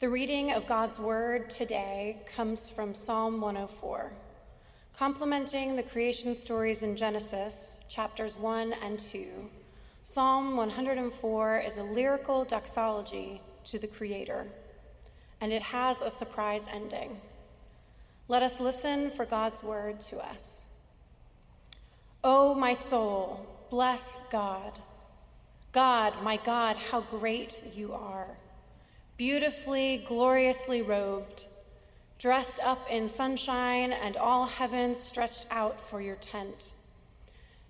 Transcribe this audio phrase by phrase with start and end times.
[0.00, 4.12] The reading of God's Word today comes from Psalm 104,
[4.96, 9.26] complementing the creation stories in Genesis, chapters 1 and 2.
[10.04, 14.46] Psalm 104 is a lyrical doxology to the Creator,
[15.40, 17.20] and it has a surprise ending.
[18.28, 20.76] Let us listen for God's Word to us.
[22.22, 24.78] O oh, my soul, bless God.
[25.72, 28.28] God, my God, how great you are.
[29.18, 31.46] Beautifully, gloriously robed,
[32.20, 36.70] dressed up in sunshine and all heaven stretched out for your tent.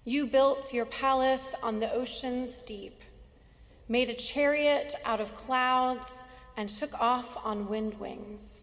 [0.04, 3.00] You built your palace on the ocean's deep,
[3.88, 6.22] made a chariot out of clouds,
[6.58, 8.60] and took off on wind wings.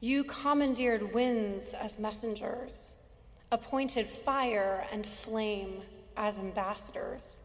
[0.00, 2.96] You commandeered winds as messengers,
[3.52, 5.82] appointed fire and flame
[6.16, 7.40] as ambassadors.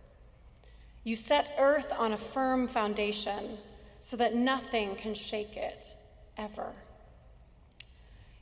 [1.03, 3.57] You set earth on a firm foundation
[3.99, 5.93] so that nothing can shake it
[6.37, 6.73] ever.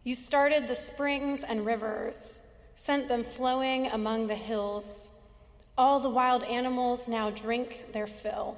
[0.04, 2.42] You started the springs and rivers,
[2.76, 5.10] sent them flowing among the hills.
[5.78, 8.58] All the wild animals now drink their fill.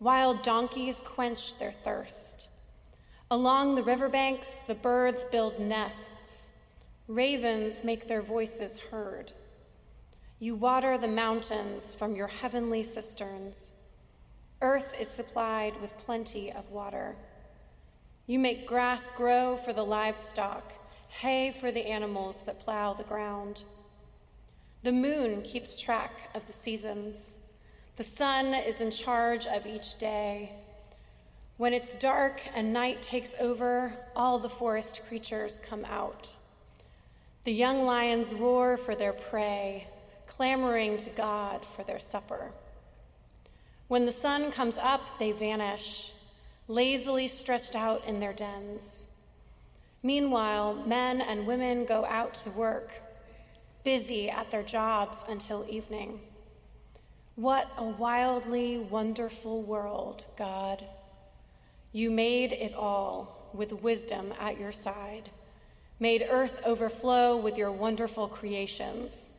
[0.00, 2.48] Wild donkeys quench their thirst.
[3.30, 6.48] Along the riverbanks, the birds build nests.
[7.06, 9.32] Ravens make their voices heard.
[10.40, 13.69] You water the mountains from your heavenly cisterns.
[14.62, 17.16] Earth is supplied with plenty of water.
[18.26, 20.72] You make grass grow for the livestock,
[21.08, 23.64] hay for the animals that plow the ground.
[24.82, 27.38] The moon keeps track of the seasons.
[27.96, 30.52] The sun is in charge of each day.
[31.56, 36.36] When it's dark and night takes over, all the forest creatures come out.
[37.44, 39.86] The young lions roar for their prey
[40.26, 42.52] clamoring to God for their supper.
[43.90, 46.12] When the sun comes up, they vanish,
[46.68, 49.04] lazily stretched out in their dens.
[50.04, 52.92] Meanwhile, men and women go out to work,
[53.82, 56.20] busy at their jobs until evening.
[57.34, 60.84] What a wildly wonderful world, God.
[61.90, 65.30] You made it all with wisdom at your side,
[65.98, 69.32] made earth overflow with your wonderful creations.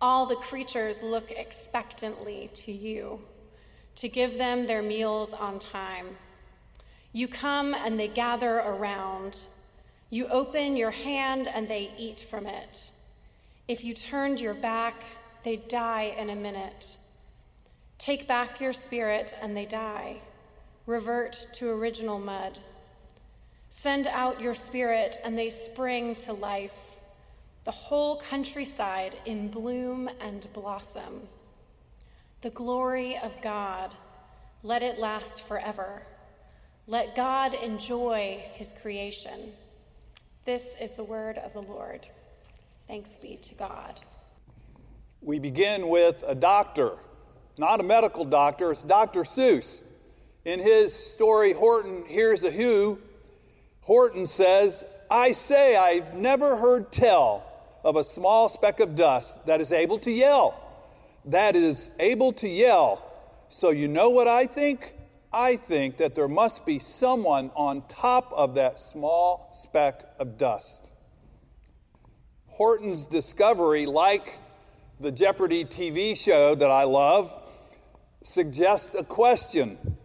[0.00, 3.20] All the creatures look expectantly to you
[3.96, 6.16] to give them their meals on time.
[7.12, 9.44] You come and they gather around.
[10.10, 12.90] You open your hand and they eat from it.
[13.68, 15.02] If you turned your back,
[15.42, 16.96] they die in a minute.
[17.98, 20.16] Take back your spirit and they die.
[20.86, 22.58] Revert to original mud.
[23.70, 26.84] Send out your spirit and they spring to life
[27.64, 31.22] the whole countryside in bloom and blossom.
[32.44, 33.94] The glory of God,
[34.62, 36.02] let it last forever.
[36.86, 39.54] Let God enjoy his creation.
[40.44, 42.06] This is the word of the Lord.
[42.86, 43.98] Thanks be to God.
[45.22, 46.98] We begin with a doctor,
[47.58, 49.22] not a medical doctor, it's Dr.
[49.22, 49.80] Seuss.
[50.44, 52.98] In his story, Horton Hears a Who,
[53.80, 57.42] Horton says, I say I've never heard tell
[57.82, 60.60] of a small speck of dust that is able to yell.
[61.26, 63.04] That is able to yell.
[63.48, 64.94] So, you know what I think?
[65.32, 70.92] I think that there must be someone on top of that small speck of dust.
[72.46, 74.38] Horton's discovery, like
[75.00, 77.34] the Jeopardy TV show that I love,
[78.22, 79.96] suggests a question.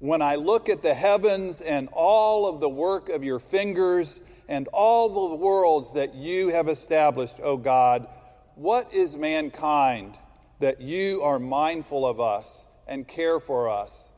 [0.00, 4.68] When I look at the heavens and all of the work of your fingers, and
[4.72, 8.06] all the worlds that you have established, O God,
[8.54, 10.18] what is mankind
[10.60, 14.12] that you are mindful of us and care for us?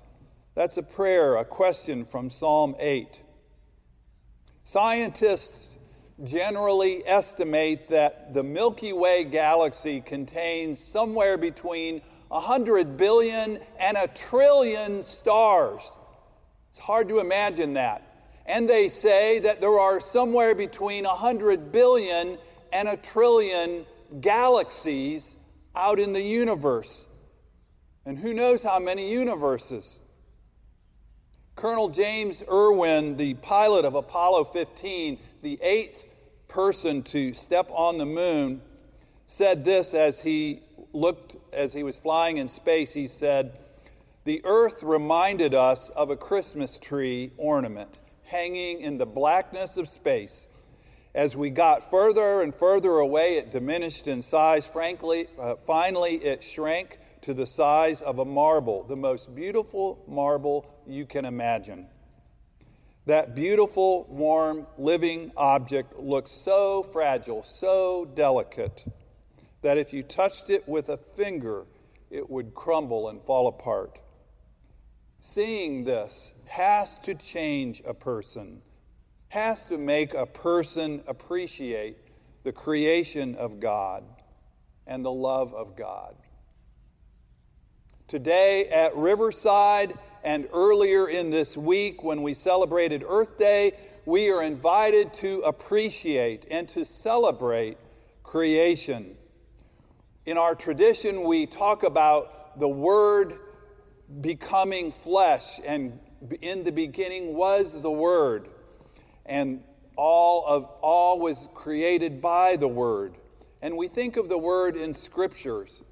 [0.54, 3.22] That's a prayer, a question from Psalm 8.
[4.64, 5.78] Scientists
[6.24, 15.02] generally estimate that the Milky Way galaxy contains somewhere between 100 billion and a trillion
[15.02, 15.98] stars.
[16.70, 18.06] It's hard to imagine that
[18.48, 22.38] and they say that there are somewhere between 100 billion
[22.72, 23.84] and a trillion
[24.20, 25.36] galaxies
[25.76, 27.06] out in the universe.
[28.04, 30.00] And who knows how many universes?
[31.54, 36.06] Colonel James Irwin, the pilot of Apollo 15, the eighth
[36.48, 38.60] person to step on the moon,
[39.26, 40.60] said this as he
[40.92, 42.92] looked, as he was flying in space.
[42.92, 43.58] He said,
[44.24, 50.48] The earth reminded us of a Christmas tree ornament hanging in the blackness of space.
[51.16, 54.68] As we got further and further away, it diminished in size.
[54.68, 60.70] Frankly, uh, finally, it shrank to the size of a marble, the most beautiful marble
[60.86, 61.88] you can imagine.
[63.06, 68.84] That beautiful, warm, living object looked so fragile, so delicate,
[69.62, 71.64] that if you touched it with a finger,
[72.10, 74.00] it would crumble and fall apart.
[75.20, 78.60] Seeing this has to change a person,
[79.36, 81.98] has to make a person appreciate
[82.42, 84.02] the creation of God
[84.86, 86.16] and the love of God.
[88.08, 89.92] Today at Riverside
[90.24, 93.72] and earlier in this week when we celebrated Earth Day,
[94.06, 97.76] we are invited to appreciate and to celebrate
[98.22, 99.18] creation.
[100.24, 103.34] In our tradition, we talk about the Word
[104.22, 106.00] becoming flesh, and
[106.40, 108.48] in the beginning was the Word,
[109.28, 109.62] and
[109.96, 113.14] all of all was created by the Word.
[113.62, 115.82] And we think of the Word in scriptures.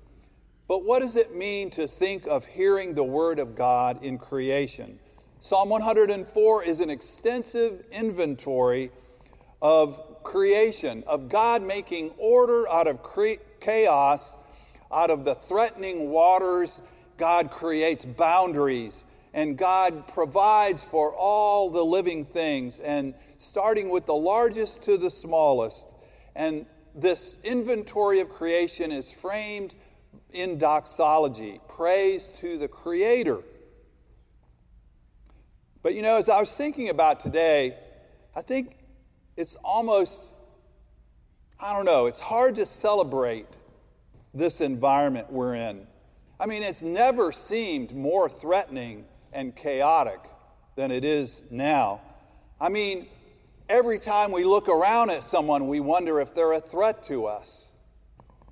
[0.68, 4.98] But what does it mean to think of hearing the Word of God in creation?
[5.40, 8.90] Psalm 104 is an extensive inventory
[9.60, 14.36] of creation, of God making order out of cre- chaos,
[14.90, 16.80] out of the threatening waters
[17.16, 19.04] God creates boundaries
[19.34, 25.10] and God provides for all the living things, and starting with the largest to the
[25.10, 25.92] smallest.
[26.36, 29.74] And this inventory of creation is framed
[30.32, 33.42] in doxology, praise to the Creator.
[35.82, 37.76] But you know, as I was thinking about today,
[38.36, 38.76] I think
[39.36, 40.32] it's almost,
[41.58, 43.48] I don't know, it's hard to celebrate
[44.32, 45.88] this environment we're in.
[46.38, 50.20] I mean, it's never seemed more threatening and chaotic
[50.76, 52.00] than it is now.
[52.60, 53.06] I mean,
[53.68, 57.74] every time we look around at someone, we wonder if they're a threat to us.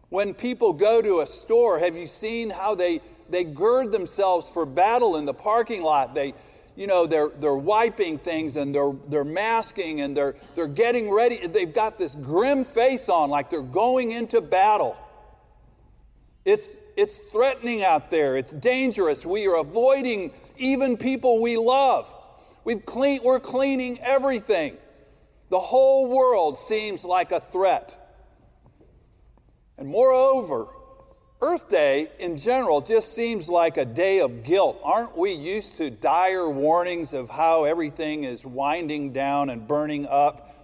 [0.08, 3.00] When people go to a store, have you seen how they,
[3.30, 6.14] they gird themselves for battle in the parking lot?
[6.14, 6.34] They,
[6.76, 11.46] you know, they're, they're wiping things and they're, they're masking and they're, they're getting ready.
[11.46, 14.96] They've got this grim face on like they're going into battle.
[16.44, 18.36] It's, it's threatening out there.
[18.36, 19.24] It's dangerous.
[19.24, 22.14] We are avoiding even people we love.
[22.64, 24.76] We've clean, we're cleaning everything.
[25.50, 27.98] The whole world seems like a threat.
[29.76, 30.68] And moreover,
[31.40, 34.80] Earth Day in general just seems like a day of guilt.
[34.84, 40.54] Aren't we used to dire warnings of how everything is winding down and burning up?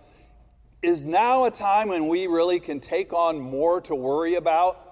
[0.81, 4.88] Is now a time when we really can take on more to worry about?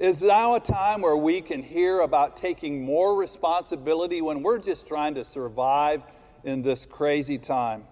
[0.00, 4.88] Is now a time where we can hear about taking more responsibility when we're just
[4.88, 6.02] trying to survive
[6.42, 7.84] in this crazy time?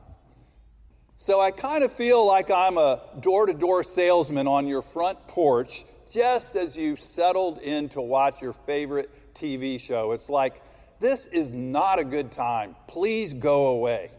[1.19, 5.29] So I kind of feel like I'm a door to door salesman on your front
[5.29, 10.13] porch just as you settled in to watch your favorite TV show.
[10.13, 10.63] It's like,
[11.01, 12.75] this is not a good time.
[12.87, 14.13] Please go away.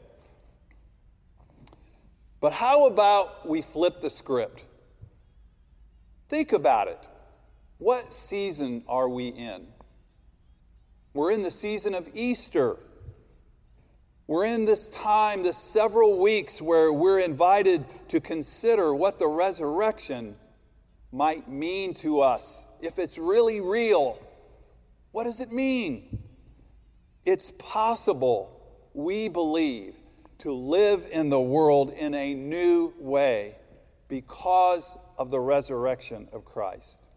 [2.39, 4.65] But how about we flip the script?
[6.27, 7.03] Think about it.
[7.79, 9.65] What season are we in?
[11.13, 12.75] We're in the season of Easter.
[14.27, 20.35] We're in this time, this several weeks, where we're invited to consider what the resurrection
[21.13, 22.67] might mean to us.
[22.81, 24.21] If it's really real,
[25.11, 26.21] what does it mean?
[27.23, 28.61] It's possible,
[28.93, 29.95] we believe,
[30.39, 33.55] to live in the world in a new way
[34.09, 37.08] because of the resurrection of Christ.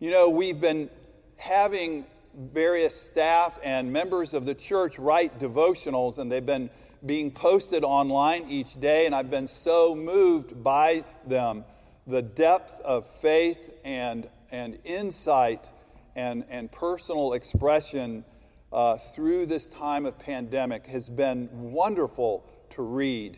[0.00, 0.90] You know, we've been
[1.38, 6.70] having various staff and members of the church write devotionals, and they've been
[7.04, 11.64] being posted online each day, and I've been so moved by them.
[12.06, 15.68] The depth of faith and, and insight
[16.14, 18.24] and, and personal expression
[18.72, 23.36] uh, through this time of pandemic has been wonderful to read.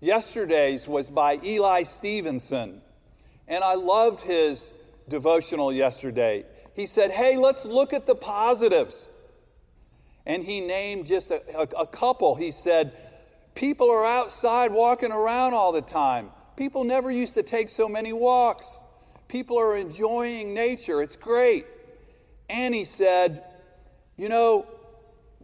[0.00, 2.82] Yesterday's was by Eli Stevenson,
[3.46, 4.74] and I loved his
[5.08, 6.44] devotional yesterday.
[6.74, 9.08] He said, Hey, let's look at the positives.
[10.26, 12.34] And he named just a, a, a, couple.
[12.34, 12.92] He said,
[13.54, 16.30] People are outside walking around all the time.
[16.56, 18.80] People never used to take so many walks.
[19.26, 21.02] People are enjoying nature.
[21.02, 21.66] It's great.
[22.48, 23.44] And he said,
[24.16, 24.66] You know,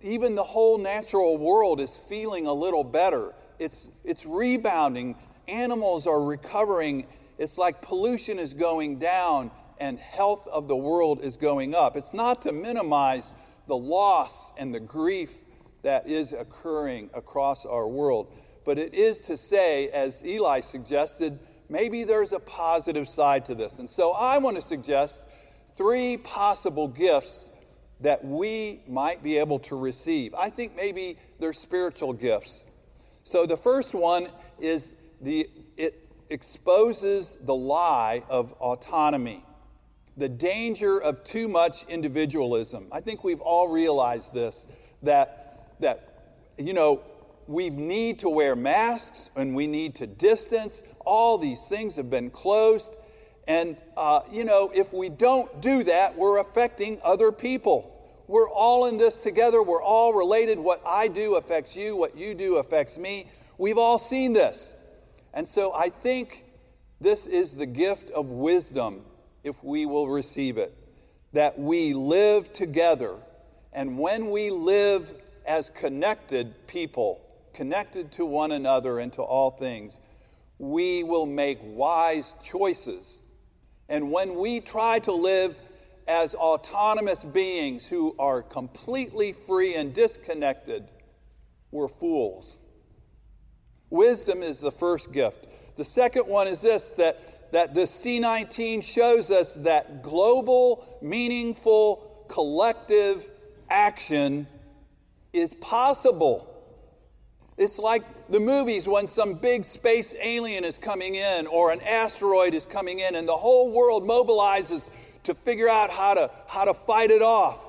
[0.03, 3.35] even the whole natural world is feeling a little better.
[3.59, 5.17] It's, it's rebounding.
[5.49, 7.07] Animals are recovering
[7.39, 11.97] it's like pollution is going down and health of the world is going up.
[11.97, 13.35] It's not to minimize
[13.67, 15.45] the loss and the grief
[15.83, 18.33] that is occurring across our world,
[18.65, 21.39] but it is to say, as Eli suggested,
[21.69, 23.79] maybe there's a positive side to this.
[23.79, 25.23] And so I want to suggest
[25.77, 27.49] three possible gifts
[28.01, 30.35] that we might be able to receive.
[30.35, 32.65] I think maybe they're spiritual gifts.
[33.25, 39.45] So the first one is the it exposes the lie of autonomy,
[40.17, 42.89] the danger of too much individualism.
[42.93, 44.67] I think we've all realized this
[45.03, 47.03] that that you know
[47.47, 50.83] we need to wear masks and we need to distance.
[51.05, 52.97] All these things have been closed.
[53.47, 57.91] And, uh, you know, if we don't do that, we're affecting other people.
[58.27, 59.63] We're all in this together.
[59.63, 60.59] We're all related.
[60.59, 63.27] What I do affects you, what you do affects me.
[63.59, 64.75] We've all seen this.
[65.35, 66.45] And so I think
[67.01, 69.03] this is the gift of wisdom
[69.43, 70.75] if we will receive it.
[71.33, 73.17] That we live together.
[73.73, 75.13] And when we live
[75.45, 77.21] as connected people,
[77.53, 79.99] connected to one another and to all things,
[80.59, 83.23] we will make wise choices.
[83.89, 85.61] And when we try to live
[86.07, 90.89] as autonomous beings who are completely free and disconnected,
[91.73, 92.61] we're fools.
[93.91, 95.47] Wisdom is the first gift.
[95.77, 103.29] The second one is this that, that the C19 shows us that global, meaningful, collective
[103.69, 104.47] action
[105.33, 106.51] is possible.
[107.57, 112.55] It's like the movies when some big space alien is coming in or an asteroid
[112.55, 114.91] is coming in and the whole world mobilizes
[115.25, 117.69] to figure out how to, how to fight it off.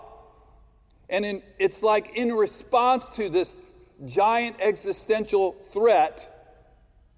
[1.10, 3.62] And in, it's like in response to this
[4.06, 6.32] giant existential threat,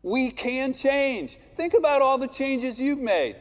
[0.03, 1.37] we can change.
[1.55, 3.35] Think about all the changes you've made.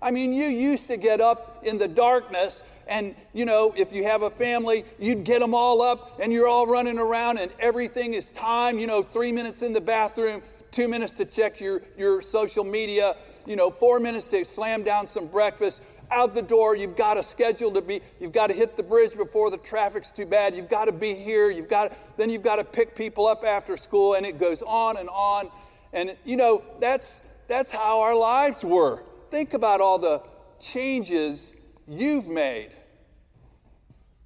[0.00, 4.04] I mean, you used to get up in the darkness and you know, if you
[4.04, 8.14] have a family, you'd get them all up and you're all running around and everything
[8.14, 12.22] is time, you know, three minutes in the bathroom, two minutes to check your, your
[12.22, 13.14] social media,
[13.46, 15.82] you know, four minutes to slam down some breakfast.
[16.10, 19.16] Out the door, you've got a schedule to be, you've got to hit the bridge
[19.16, 20.54] before the traffic's too bad.
[20.54, 21.50] You've got to be here.
[21.50, 24.96] You've got, then you've got to pick people up after school, and it goes on
[24.96, 25.50] and on.
[25.92, 29.02] And you know, that's that's how our lives were.
[29.30, 30.22] Think about all the
[30.60, 31.54] changes
[31.86, 32.70] you've made.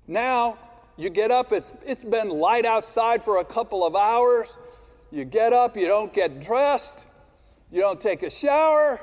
[0.07, 0.59] Now
[0.97, 4.57] you get up, it's, it's been light outside for a couple of hours.
[5.11, 7.07] You get up, you don't get dressed,
[7.71, 9.01] you don't take a shower,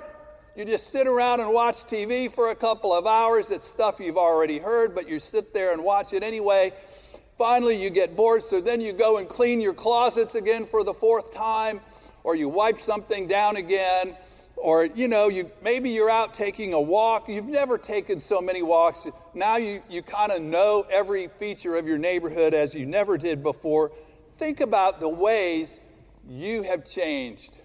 [0.59, 3.49] you just sit around and watch TV for a couple of hours.
[3.49, 6.73] It's stuff you've already heard, but you sit there and watch it anyway.
[7.37, 10.93] Finally, you get bored, so then you go and clean your closets again for the
[10.93, 11.79] fourth time,
[12.25, 14.17] or you wipe something down again,
[14.57, 18.61] or you know you maybe you're out taking a walk you've never taken so many
[18.61, 23.17] walks now you, you kind of know every feature of your neighborhood as you never
[23.17, 23.89] did before
[24.35, 25.79] think about the ways
[26.27, 27.59] you have changed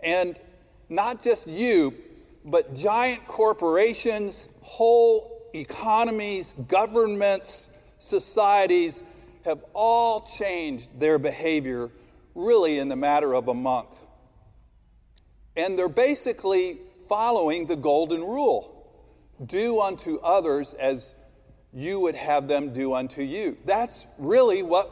[0.00, 0.36] and
[0.90, 1.94] not just you
[2.44, 9.02] but giant corporations whole economies governments societies
[9.44, 11.90] have all changed their behavior
[12.34, 13.98] really in the matter of a month
[15.56, 16.78] and they're basically
[17.08, 18.76] following the golden rule
[19.46, 21.14] do unto others as
[21.72, 23.56] you would have them do unto you.
[23.64, 24.90] That's really what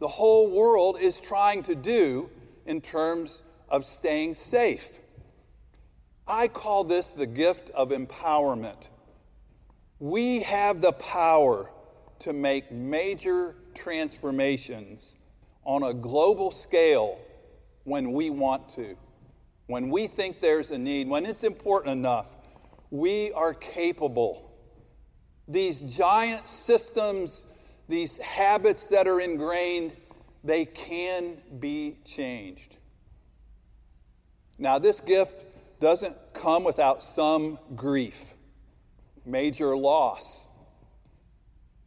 [0.00, 2.30] the whole world is trying to do
[2.66, 5.00] in terms of staying safe.
[6.28, 8.88] I call this the gift of empowerment.
[10.00, 11.70] We have the power
[12.20, 15.16] to make major transformations
[15.64, 17.20] on a global scale
[17.84, 18.96] when we want to.
[19.66, 22.36] When we think there's a need, when it's important enough,
[22.90, 24.50] we are capable.
[25.48, 27.46] These giant systems,
[27.88, 29.96] these habits that are ingrained,
[30.42, 32.76] they can be changed.
[34.58, 35.44] Now, this gift
[35.80, 38.34] doesn't come without some grief,
[39.24, 40.46] major loss.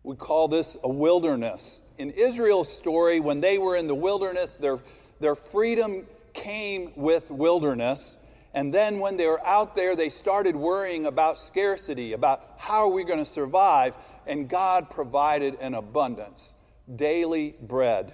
[0.04, 1.82] We call this a wilderness.
[1.98, 4.80] In Israel's story, when they were in the wilderness, their,
[5.20, 8.18] their freedom came with wilderness.
[8.54, 12.94] And then when they were out there, they started worrying about scarcity, about how are
[12.94, 13.98] we going to survive.
[14.26, 16.56] And God provided an abundance
[16.96, 18.14] daily bread.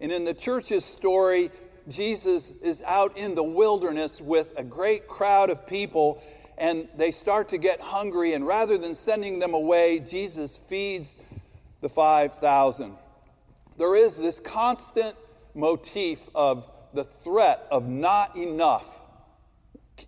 [0.00, 1.50] And in the church's story,
[1.88, 6.22] Jesus is out in the wilderness with a great crowd of people,
[6.58, 8.34] and they start to get hungry.
[8.34, 11.18] And rather than sending them away, Jesus feeds
[11.80, 12.96] the 5,000.
[13.78, 15.16] There is this constant
[15.54, 19.00] motif of the threat of not enough.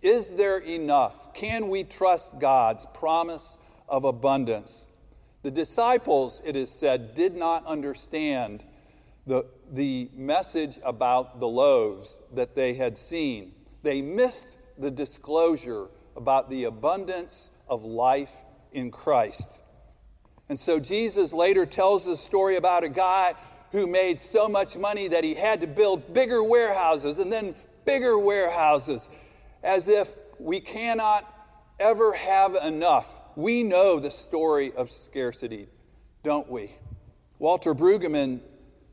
[0.01, 1.33] Is there enough?
[1.33, 4.87] Can we trust God's promise of abundance?
[5.43, 8.63] The disciples, it is said, did not understand
[9.27, 13.53] the, the message about the loaves that they had seen.
[13.83, 19.63] They missed the disclosure about the abundance of life in Christ.
[20.49, 23.33] And so Jesus later tells the story about a guy
[23.71, 27.55] who made so much money that he had to build bigger warehouses and then
[27.85, 29.09] bigger warehouses
[29.63, 31.31] as if we cannot
[31.79, 33.19] ever have enough.
[33.35, 35.67] We know the story of scarcity,
[36.23, 36.71] don't we?
[37.39, 38.39] Walter Brueggemann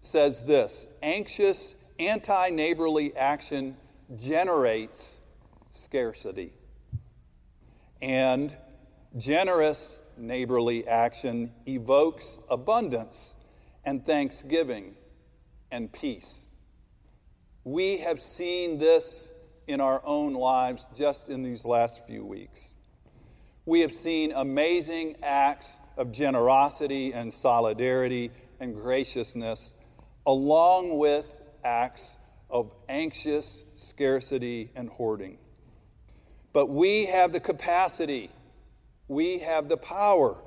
[0.03, 3.77] says this anxious, anti neighborly action
[4.17, 5.21] generates
[5.71, 6.53] scarcity.
[8.03, 8.55] And
[9.17, 13.35] generous neighborly action evokes abundance
[13.85, 14.95] and thanksgiving
[15.71, 16.47] and peace.
[17.65, 19.33] We have seen this
[19.67, 22.75] in our own lives just in these last few weeks.
[23.65, 29.77] We have seen amazing acts of generosity and solidarity and graciousness,
[30.27, 32.19] along with acts
[32.51, 35.39] of anxious scarcity and hoarding.
[36.53, 38.31] But we have the capacity,
[39.09, 40.43] we have the power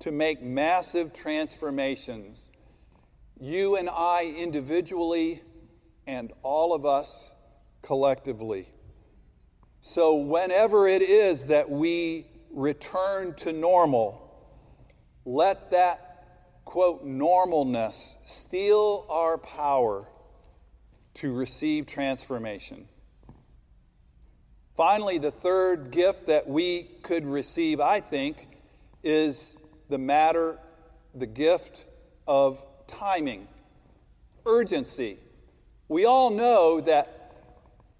[0.00, 2.50] to make massive transformations.
[3.38, 5.42] You and I individually,
[6.06, 7.34] and all of us
[7.82, 8.66] collectively.
[9.80, 14.30] So, whenever it is that we return to normal,
[15.24, 16.09] let that,
[16.70, 20.06] quote, normalness steal our power
[21.14, 22.86] to receive transformation.
[24.76, 28.46] Finally, the third gift that we could receive, I think,
[29.02, 29.56] is
[29.88, 30.60] the matter,
[31.12, 31.86] the gift
[32.28, 33.48] of timing,
[34.46, 35.18] urgency.
[35.88, 37.32] We all know that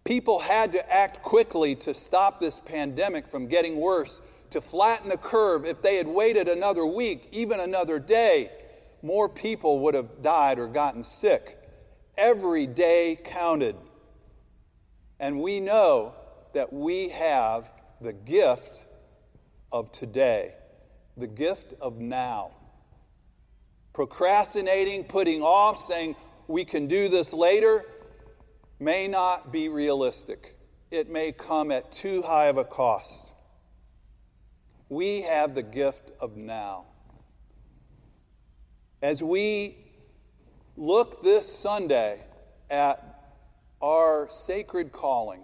[0.04, 5.18] people had to act quickly to stop this pandemic from getting worse, to flatten the
[5.18, 5.64] curve.
[5.64, 8.52] If they had waited another week, even another day,
[9.02, 11.58] more people would have died or gotten sick.
[12.16, 13.76] Every day counted.
[15.18, 16.14] And we know
[16.54, 18.84] that we have the gift
[19.72, 20.54] of today,
[21.16, 22.52] the gift of now.
[23.92, 26.16] Procrastinating, putting off, saying
[26.46, 27.84] we can do this later
[28.78, 30.56] may not be realistic.
[30.90, 33.30] It may come at too high of a cost.
[34.88, 36.86] We have the gift of now.
[39.02, 39.78] As we
[40.76, 42.20] look this Sunday
[42.68, 43.02] at
[43.80, 45.40] our sacred calling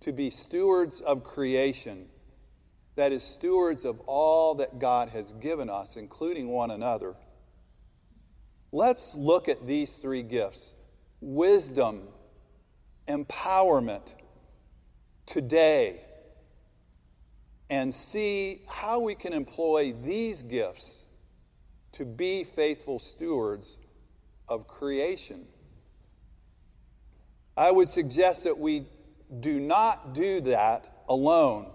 [0.00, 2.06] to be stewards of creation,
[2.94, 7.14] that is, stewards of all that God has given us, including one another,
[8.72, 10.72] let's look at these three gifts
[11.20, 12.08] wisdom,
[13.06, 14.14] empowerment
[15.26, 16.00] today,
[17.68, 21.05] and see how we can employ these gifts
[21.96, 23.78] to be faithful stewards
[24.48, 25.46] of creation.
[27.56, 28.84] I would suggest that we
[29.40, 31.70] do not do that alone.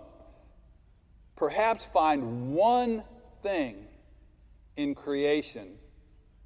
[1.36, 3.04] Perhaps find one
[3.42, 3.88] thing
[4.76, 5.74] in creation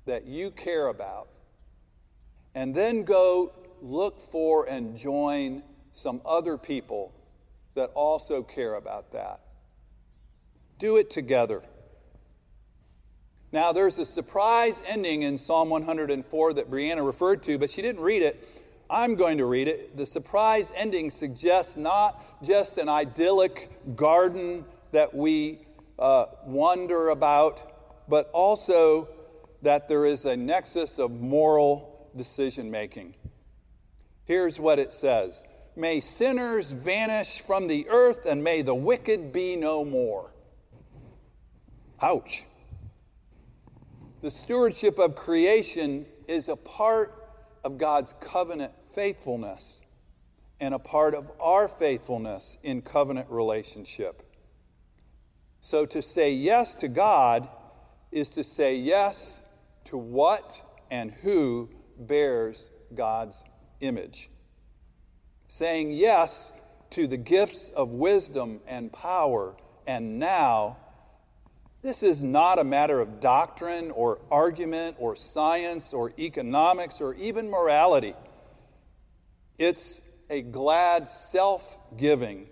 [0.05, 1.27] that you care about,
[2.53, 5.61] and then go look for and join
[5.91, 7.13] some other people
[7.73, 9.41] that also care about that.
[10.79, 11.61] Do it together.
[13.55, 18.01] Now, there's a surprise ending in Psalm 104 that Brianna referred to, but she didn't
[18.01, 18.45] read it.
[18.89, 19.95] I'm going to read it.
[19.95, 25.59] The surprise ending suggests not just an idyllic garden that we
[25.97, 29.07] uh, wonder about, but also
[29.61, 33.15] that there is a nexus of moral decision making.
[34.25, 35.45] Here's what it says
[35.77, 40.33] May sinners vanish from the earth, and may the wicked be no more.
[42.01, 42.43] Ouch.
[44.25, 47.13] The stewardship of creation is a part
[47.63, 49.83] of God's covenant faithfulness
[50.59, 54.23] and a part of our faithfulness in covenant relationship.
[55.59, 57.47] So to say yes to God
[58.11, 59.45] is to say yes
[59.83, 60.59] to what
[60.89, 63.43] and who bears God's
[63.79, 64.31] image.
[65.49, 66.51] Saying yes
[66.89, 70.77] to the gifts of wisdom and power and now
[71.85, 77.47] this is not a matter of doctrine or argument or science or economics or even
[77.47, 78.15] morality.
[79.59, 82.47] It's a glad self giving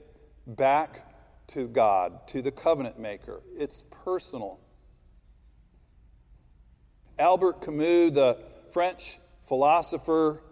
[0.45, 3.41] back to God, to the covenant maker.
[3.57, 4.59] It's personal.
[7.17, 8.37] Albert Camus, the
[8.71, 10.43] French philosopher,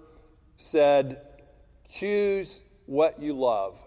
[0.56, 1.22] said,
[1.88, 3.80] Choose what you love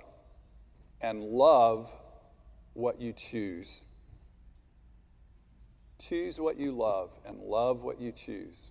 [1.01, 1.93] and love
[2.75, 3.83] what you choose.
[5.99, 8.71] Choose what you love and love what you choose.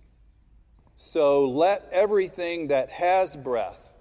[0.96, 3.94] So let everything that has breath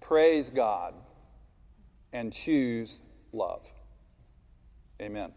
[0.00, 0.94] praise God
[2.12, 3.02] and choose
[3.32, 3.72] love.
[5.00, 5.32] Amen.